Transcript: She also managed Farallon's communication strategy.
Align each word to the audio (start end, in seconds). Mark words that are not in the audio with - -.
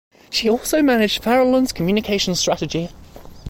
She 0.31 0.49
also 0.49 0.81
managed 0.81 1.21
Farallon's 1.23 1.71
communication 1.71 2.33
strategy. 2.33 2.89